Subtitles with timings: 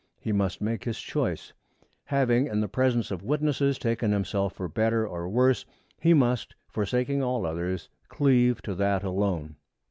[0.19, 1.53] He must make his choice.
[2.05, 5.63] Having in the presence of witnesses taken himself for better or worse,
[5.99, 9.57] he must, forsaking all others, cleave to that alone.